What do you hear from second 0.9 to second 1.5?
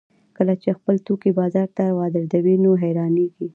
توکي